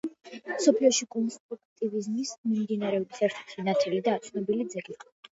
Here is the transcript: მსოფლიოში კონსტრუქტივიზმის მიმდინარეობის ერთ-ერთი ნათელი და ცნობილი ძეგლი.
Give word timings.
მსოფლიოში 0.51 1.05
კონსტრუქტივიზმის 1.15 2.31
მიმდინარეობის 2.53 3.21
ერთ-ერთი 3.27 3.65
ნათელი 3.67 4.01
და 4.09 4.15
ცნობილი 4.29 4.67
ძეგლი. 4.75 4.99